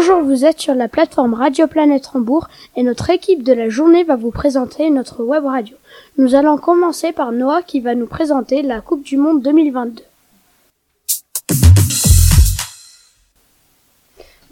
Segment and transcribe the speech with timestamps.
[0.00, 4.04] Bonjour, vous êtes sur la plateforme Radio Planète Rambourg et notre équipe de la journée
[4.04, 5.76] va vous présenter notre web radio.
[6.18, 10.04] Nous allons commencer par Noah qui va nous présenter la Coupe du Monde 2022.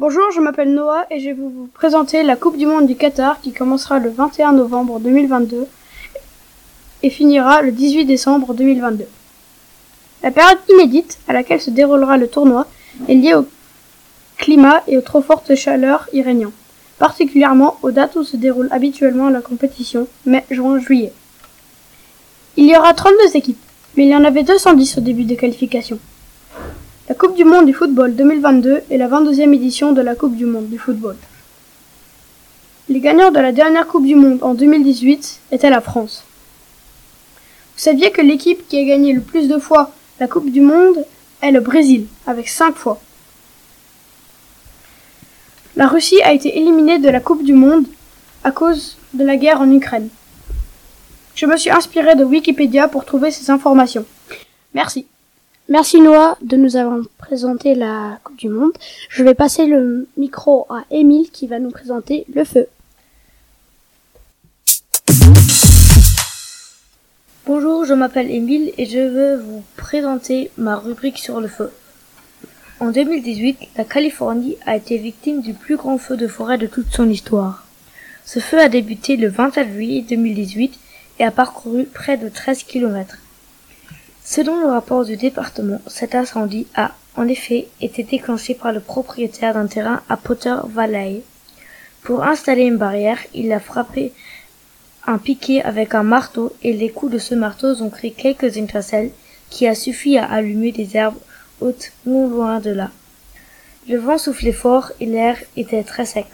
[0.00, 3.40] Bonjour, je m'appelle Noah et je vais vous présenter la Coupe du Monde du Qatar
[3.40, 5.68] qui commencera le 21 novembre 2022
[7.04, 9.04] et finira le 18 décembre 2022.
[10.24, 12.66] La période inédite à laquelle se déroulera le tournoi
[13.08, 13.46] est liée au
[14.38, 16.50] climat et aux trop fortes chaleurs iraniennes,
[16.98, 21.12] particulièrement aux dates où se déroule habituellement la compétition, mai, juin, juillet.
[22.56, 23.60] Il y aura 32 équipes,
[23.96, 25.98] mais il y en avait 210 au début des qualifications.
[27.08, 30.46] La Coupe du Monde du football 2022 est la 22e édition de la Coupe du
[30.46, 31.16] Monde du football.
[32.88, 36.24] Les gagnants de la dernière Coupe du Monde en 2018 étaient la France.
[37.74, 41.04] Vous saviez que l'équipe qui a gagné le plus de fois la Coupe du Monde
[41.42, 43.00] est le Brésil, avec 5 fois.
[45.76, 47.84] La Russie a été éliminée de la Coupe du Monde
[48.44, 50.08] à cause de la guerre en Ukraine.
[51.34, 54.06] Je me suis inspiré de Wikipédia pour trouver ces informations.
[54.72, 55.04] Merci.
[55.68, 58.72] Merci Noah de nous avoir présenté la Coupe du Monde.
[59.10, 62.68] Je vais passer le micro à Émile qui va nous présenter le feu.
[67.44, 71.70] Bonjour, je m'appelle Émile et je veux vous présenter ma rubrique sur le feu.
[72.78, 76.92] En 2018, la Californie a été victime du plus grand feu de forêt de toute
[76.92, 77.64] son histoire.
[78.26, 80.78] Ce feu a débuté le 27 juillet 2018
[81.18, 83.16] et a parcouru près de 13 kilomètres.
[84.22, 89.54] Selon le rapport du département, cet incendie a, en effet, été déclenché par le propriétaire
[89.54, 91.22] d'un terrain à Potter Valley.
[92.02, 94.12] Pour installer une barrière, il a frappé
[95.06, 99.12] un piquet avec un marteau et les coups de ce marteau ont créé quelques étincelles
[99.48, 101.16] qui a suffi à allumer des herbes
[101.60, 102.90] hautes non loin de là.
[103.88, 106.26] Le vent soufflait fort et l'air était très sec.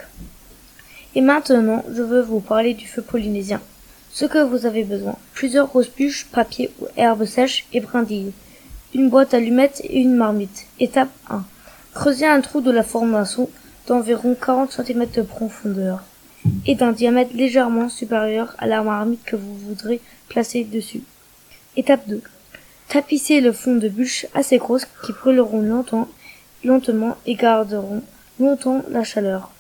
[1.15, 3.61] Et maintenant, je veux vous parler du feu polynésien.
[4.11, 5.17] Ce que vous avez besoin.
[5.35, 8.33] Plusieurs grosses bûches, papier ou herbes sèches et brindilles.
[8.95, 10.67] Une boîte allumettes et une marmite.
[10.81, 11.45] Étape 1.
[11.95, 13.51] Creusez un trou de la formation
[13.87, 16.03] d'environ 40 cm de profondeur
[16.67, 21.03] et d'un diamètre légèrement supérieur à la marmite que vous voudrez placer dessus.
[21.77, 22.23] Étape 2.
[22.93, 25.63] Tapissez le fond de bûches assez grosses qui brûleront
[26.63, 28.03] lentement et garderont
[28.39, 29.51] longtemps la chaleur.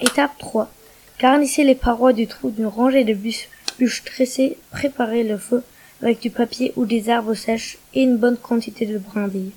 [0.00, 0.70] Étape 3.
[1.18, 5.64] Garnissez les parois du trou d'une rangée de bûches tressées, préparez le feu
[6.02, 9.50] avec du papier ou des herbes sèches et une bonne quantité de brindilles.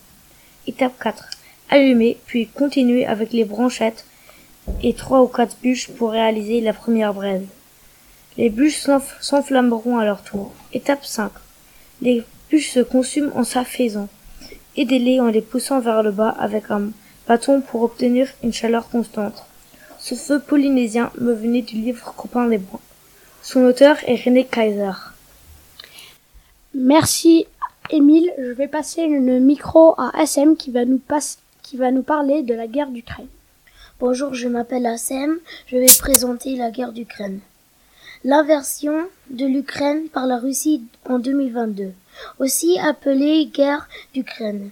[0.65, 1.29] Étape 4.
[1.69, 4.03] Allumez, puis continuez avec les branchettes
[4.81, 7.45] et trois ou quatre bûches pour réaliser la première braise.
[8.35, 8.87] Les bûches
[9.21, 10.55] s'enflammeront à leur tour.
[10.73, 11.31] Étape 5.
[12.01, 14.09] Les bûches se consument en s'affaisant.
[14.77, 16.89] Aidez-les en les poussant vers le bas avec un
[17.27, 19.43] bâton pour obtenir une chaleur constante.
[19.99, 22.81] Ce feu polynésien me venait du livre Copain des Bois.
[23.41, 24.91] Son auteur est René Kaiser.
[26.73, 27.47] Merci
[27.89, 28.31] Émile.
[28.37, 30.99] Je vais passer le micro à SM qui va nous,
[31.63, 33.27] qui va nous parler de la guerre d'Ukraine.
[33.99, 35.39] Bonjour, je m'appelle Assem.
[35.67, 37.39] Je vais présenter la guerre d'Ukraine.
[38.25, 41.93] L'inversion de l'Ukraine par la Russie en 2022,
[42.39, 44.69] aussi appelée guerre d'Ukraine,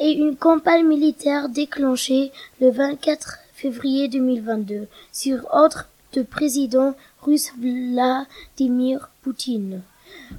[0.00, 9.10] et une campagne militaire déclenchée le 24 février 2022 sur ordre de président russe Vladimir
[9.22, 9.82] Poutine.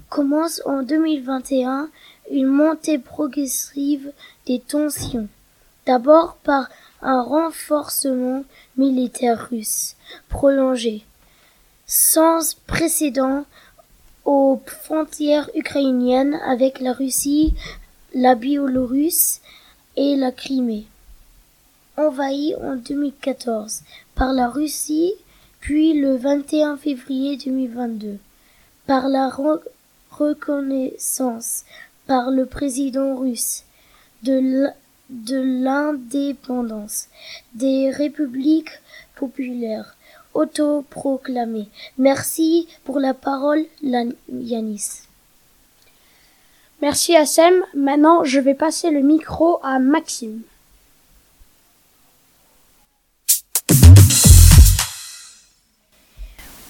[0.10, 1.90] Commence en 2021
[2.32, 4.12] une montée progressive
[4.46, 5.28] des tensions.
[5.86, 6.70] D'abord par
[7.02, 8.44] un renforcement
[8.78, 9.96] militaire russe
[10.30, 11.04] prolongé,
[11.86, 13.46] sans précédent
[14.26, 17.54] aux frontières ukrainiennes avec la Russie,
[18.14, 19.42] la Biélorusse
[19.96, 20.86] et la Crimée.
[21.98, 23.84] Envahie en 2014
[24.16, 25.14] par la Russie
[25.66, 28.20] puis le 21 février 2022,
[28.86, 29.32] par la
[30.12, 31.66] reconnaissance
[32.06, 33.64] par le président russe
[34.22, 34.72] de
[35.10, 37.08] l'indépendance
[37.56, 38.80] des républiques
[39.16, 39.96] populaires
[40.36, 41.70] autoproclamées.
[41.98, 45.02] Merci pour la parole, Yanis.
[46.82, 47.56] Merci Assem.
[47.74, 50.42] Maintenant, je vais passer le micro à Maxime.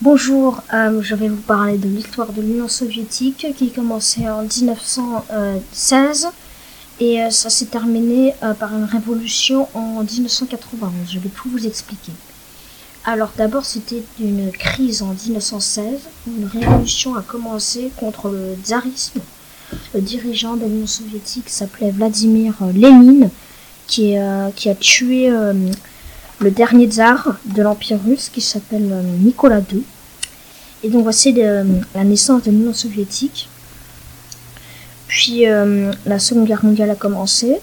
[0.01, 6.27] Bonjour, euh, je vais vous parler de l'histoire de l'Union soviétique qui commençait en 1916
[6.99, 10.91] et euh, ça s'est terminé euh, par une révolution en 1991.
[11.09, 12.11] Je vais tout vous expliquer.
[13.07, 19.19] Alors d'abord c'était une crise en 1916 une révolution a commencé contre le tsarisme.
[19.93, 23.29] Le dirigeant de l'Union soviétique s'appelait Vladimir Lénine
[23.85, 24.15] qui,
[24.55, 25.29] qui a tué
[26.39, 29.83] le dernier tsar de l'Empire russe qui s'appelle euh, Nicolas II.
[30.83, 33.49] Et donc voici la naissance de l'Union soviétique.
[35.07, 37.57] Puis la Seconde Guerre mondiale a commencé.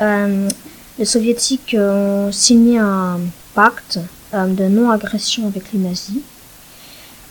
[0.00, 3.18] les soviétiques ont signé un
[3.54, 3.98] pacte
[4.34, 6.20] de non-agression avec les nazis.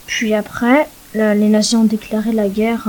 [0.05, 2.87] Puis après, les nazis ont déclaré la guerre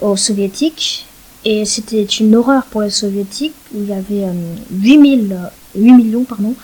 [0.00, 1.06] aux soviétiques
[1.44, 4.26] et c'était une horreur pour les soviétiques où il y avait
[4.70, 5.36] 8000, euh,
[5.74, 6.54] 8 millions pardon,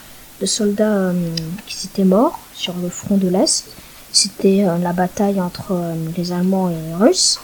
[0.40, 1.34] de soldats euh,
[1.66, 3.66] qui étaient morts sur le front de l'Est.
[4.12, 5.76] C'était euh, la bataille entre
[6.16, 7.40] les Allemands et les Russes.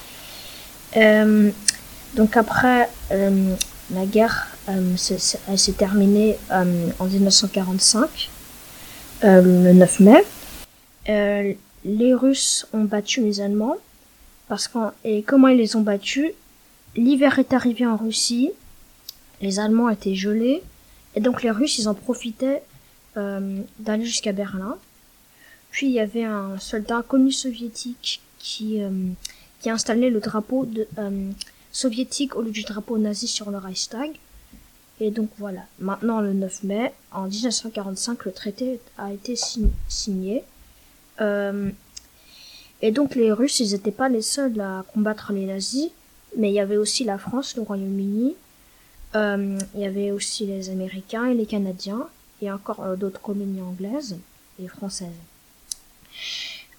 [2.14, 4.46] donc après, la guerre
[4.96, 8.30] s'est terminée en 1945,
[9.24, 10.24] le 9 mai.
[11.84, 13.78] les Russes ont battu les Allemands
[14.48, 14.70] parce
[15.04, 16.32] et comment ils les ont battus?
[16.96, 18.50] L'hiver est arrivé en Russie,
[19.40, 20.62] les Allemands étaient gelés,
[21.14, 22.62] et donc les Russes, ils en profitaient
[23.16, 24.76] euh, d'aller jusqu'à Berlin.
[25.70, 28.90] Puis il y avait un soldat connu soviétique qui, euh,
[29.60, 30.68] qui installait le drapeau
[30.98, 31.30] euh,
[31.72, 34.10] soviétique au lieu du drapeau nazi sur le Reichstag.
[35.00, 39.36] Et donc voilà, maintenant le 9 mai, en 1945, le traité a été
[39.88, 40.44] signé.
[41.20, 41.70] Euh,
[42.80, 45.90] et donc les Russes, ils n'étaient pas les seuls à combattre les nazis,
[46.36, 48.34] mais il y avait aussi la France, le Royaume-Uni,
[49.14, 52.08] euh, il y avait aussi les Américains et les Canadiens,
[52.42, 54.18] et encore euh, d'autres colonies anglaises
[54.62, 55.08] et françaises.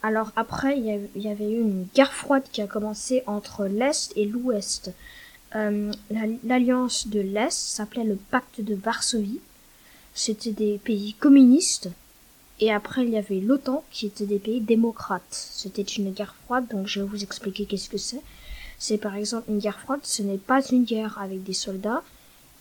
[0.04, 0.86] Alors après, il
[1.16, 4.92] y, avait eu une guerre froide qui a commencé entre l'Est et l'Ouest.
[5.56, 5.92] Euh,
[6.44, 9.40] L'alliance de l'Est s'appelait le pacte de Varsovie.
[10.14, 11.90] C'était des pays communistes
[12.60, 15.24] et après, il y avait l'OTAN, qui était des pays démocrates.
[15.30, 18.22] C'était une guerre froide, donc je vais vous expliquer qu'est-ce que c'est.
[18.80, 22.04] C'est par exemple une guerre froide, ce n'est pas une guerre avec des soldats,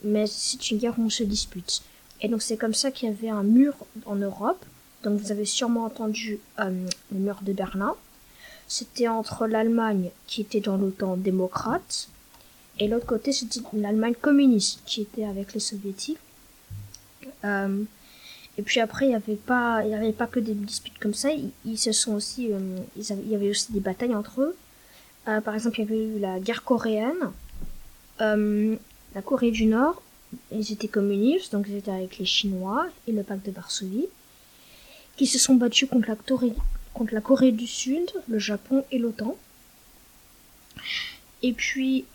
[0.02, 1.82] mais c'est une guerre où on se dispute.
[2.20, 3.75] Et donc c'est comme ça qu'il y avait un mur
[4.06, 4.64] en Europe.
[5.02, 7.94] Donc vous avez sûrement entendu euh, le mur de Berlin.
[8.67, 12.08] C'était entre l'Allemagne qui était dans l'OTAN démocrate
[12.79, 16.19] et l'autre côté c'était l'Allemagne communiste qui était avec les soviétiques.
[17.44, 17.82] Euh,
[18.56, 21.31] et puis après, il n'y avait pas, avait pas que des disputes comme ça.
[21.65, 24.56] Ils, se sont aussi, euh, il y avait aussi des batailles entre eux.
[25.29, 27.31] Euh, par exemple, il y avait eu la guerre coréenne.
[28.19, 30.03] La Corée du Nord,
[30.50, 34.06] ils étaient communistes, donc ils étaient avec les Chinois et le pacte de Varsovie,
[35.17, 39.37] qui se sont battus contre la Corée du Sud, le Japon et l'OTAN.
[41.44, 42.06] Et puis,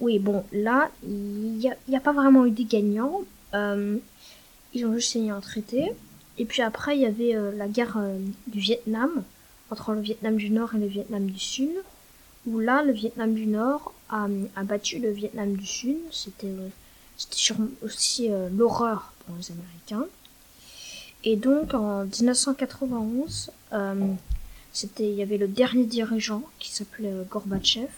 [0.00, 3.20] oui, bon, là, il n'y a, pas vraiment eu des gagnants.
[4.74, 5.92] Ils ont juste signé un traité.
[6.38, 9.22] Et puis après, il y avait euh, la guerre euh, du Vietnam,
[9.70, 11.70] entre le Vietnam du Nord et le Vietnam du Sud,
[12.46, 15.98] où là, le Vietnam du Nord a, a battu le Vietnam du Sud.
[16.10, 16.68] C'était euh,
[17.16, 20.06] c'était aussi l'horreur pour les Américains.
[21.24, 23.52] Et donc, en 1991,
[24.72, 27.88] c'était, il y avait le dernier dirigeant qui s'appelait Gorbatchev.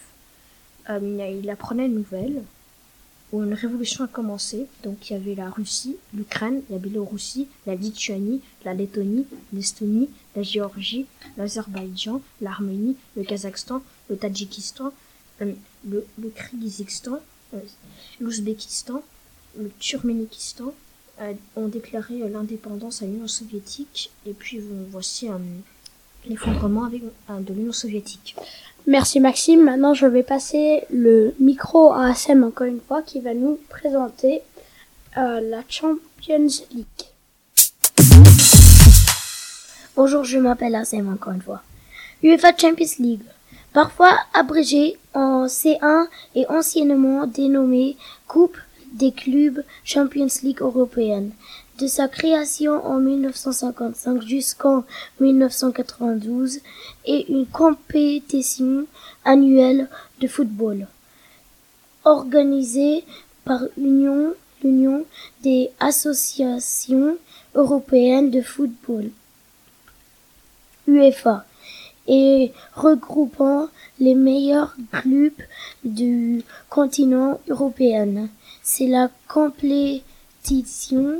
[0.88, 2.42] il apprenait une nouvelle
[3.34, 4.66] où une révolution a commencé.
[4.84, 10.42] Donc il y avait la Russie, l'Ukraine, la Biélorussie, la Lituanie, la Lettonie, l'Estonie, la
[10.42, 11.06] Géorgie,
[11.36, 14.92] l'Azerbaïdjan, l'Arménie, le Kazakhstan, le Tadjikistan,
[15.42, 15.52] euh,
[15.88, 17.18] le, le Kyrgyzstan,
[17.54, 17.58] euh,
[18.20, 19.02] l'Ouzbékistan,
[19.58, 20.72] le Turkménikistan
[21.20, 25.28] euh, ont déclaré l'indépendance à l'Union soviétique et puis voici
[26.28, 28.36] l'effondrement de l'Union soviétique?
[28.86, 29.64] Merci Maxime.
[29.64, 34.42] Maintenant, je vais passer le micro à Assem encore une fois qui va nous présenter
[35.16, 36.86] euh, la Champions League.
[39.96, 41.62] Bonjour, je m'appelle Assem encore une fois.
[42.22, 43.22] UEFA Champions League,
[43.72, 48.58] parfois abrégée en C1 et anciennement dénommée Coupe
[48.92, 51.32] des clubs Champions League européenne.
[51.78, 54.84] De sa création en 1955 jusqu'en
[55.18, 56.60] 1992
[57.04, 58.86] est une compétition
[59.24, 59.88] annuelle
[60.20, 60.86] de football
[62.04, 63.04] organisée
[63.44, 65.04] par l'Union, l'Union
[65.42, 67.16] des associations
[67.56, 69.10] européennes de football
[70.86, 71.44] UEFA
[72.06, 75.42] et regroupant les meilleurs clubs
[75.82, 78.28] du continent européen.
[78.62, 81.18] C'est la compétition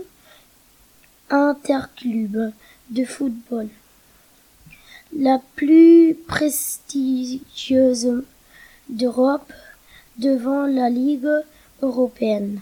[1.35, 2.53] interclub
[2.91, 3.69] de football.
[5.17, 8.23] La plus prestigieuse
[8.89, 9.53] d'Europe
[10.19, 11.31] devant la Ligue
[11.83, 12.61] européenne.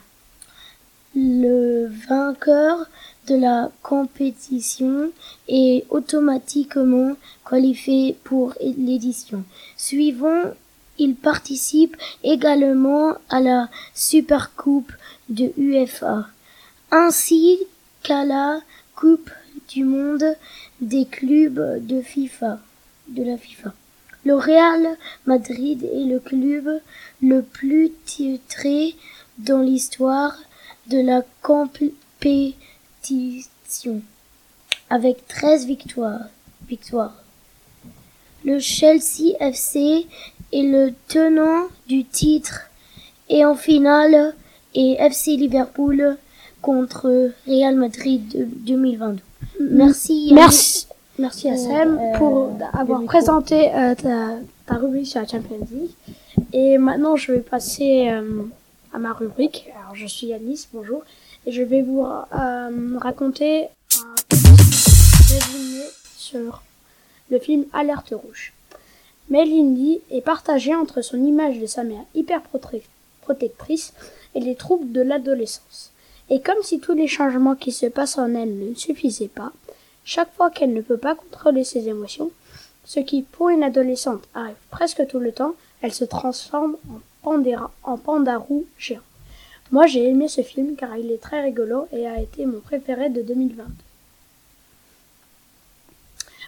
[1.15, 2.87] Le vainqueur
[3.27, 5.13] de la compétition
[5.49, 7.15] est automatiquement
[7.49, 9.45] qualifié pour l'édition.
[9.77, 10.43] Suivant,
[10.99, 14.93] il participe également à la Supercoupe
[15.29, 16.27] de UEFA
[16.93, 17.59] ainsi
[18.03, 18.61] qu'à la
[18.95, 19.31] Coupe
[19.69, 20.37] du monde
[20.81, 22.59] des clubs de FIFA,
[23.09, 23.73] de la FIFA.
[24.25, 26.81] Le Real Madrid est le club
[27.21, 28.95] le plus titré
[29.39, 30.37] dans l'histoire
[30.89, 32.57] de la compétition,
[34.91, 36.27] avec 13 victoires.
[36.69, 37.17] victoires.
[38.45, 40.07] Le Chelsea FC
[40.53, 42.71] est le tenant du titre
[43.29, 44.35] et en finale
[44.75, 46.17] est FC Liverpool
[46.63, 49.19] contre Real Madrid de 2022.
[49.61, 50.15] Merci.
[50.29, 50.35] Yannick.
[50.35, 50.87] Merci,
[51.19, 55.67] merci à Sam Euh, pour le avoir présenté euh, ta, ta rubrique sur la Champions
[55.71, 55.91] League.
[56.53, 58.43] Et maintenant, je vais passer euh,
[58.95, 59.69] à ma rubrique.
[59.83, 61.03] Alors, je suis Yanis, bonjour.
[61.47, 65.85] Et je vais vous euh, raconter un petit résumé
[66.17, 66.63] sur
[67.31, 68.53] le film Alerte Rouge.
[69.31, 72.83] Melindy est partagée entre son image de sa mère hyper prote-
[73.23, 73.93] protectrice
[74.35, 75.92] et les troubles de l'adolescence.
[76.31, 79.53] Et comme si tous les changements qui se passent en elle ne suffisaient pas,
[80.05, 82.31] chaque fois qu'elle ne peut pas contrôler ses émotions,
[82.85, 87.71] ce qui pour une adolescente arrive presque tout le temps, elle se transforme en, pandéra,
[87.83, 89.01] en pandarou géant.
[89.71, 93.09] Moi j'ai aimé ce film car il est très rigolo et a été mon préféré
[93.09, 93.65] de 2020.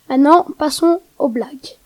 [0.09, 1.79] Maintenant, passons aux blagues.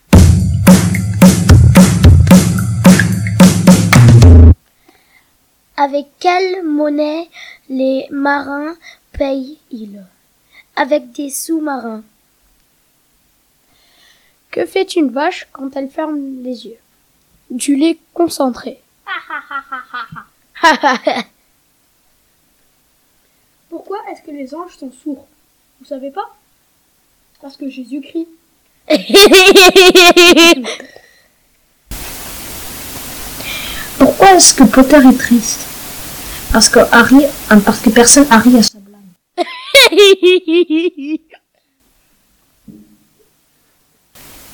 [5.80, 7.30] Avec quelle monnaie
[7.68, 8.75] les marins
[9.12, 10.04] payent-ils?
[10.75, 12.02] Avec des sous-marins.
[14.50, 16.78] Que fait une vache quand elle ferme les yeux?
[17.49, 18.80] Du lait concentré.
[23.70, 25.28] Pourquoi est-ce que les anges sont sourds?
[25.78, 26.35] Vous savez pas?
[27.40, 28.26] Parce que Jésus crie.
[33.97, 35.68] Pourquoi est-ce que Potter est triste?
[36.52, 37.25] Parce que Harry,
[37.64, 39.00] parce que personne Harry à sa blague.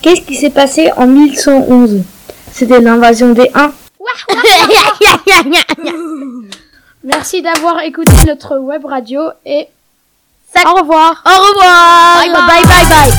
[0.02, 2.02] Qu'est-ce qui s'est passé en 1111
[2.52, 3.72] C'était l'invasion des Huns.
[7.04, 9.68] Merci d'avoir écouté notre web radio et
[10.66, 11.22] au revoir.
[11.26, 13.12] Au revoir Bye bye bye bye.